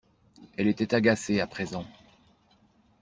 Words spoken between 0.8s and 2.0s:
agacée à présent.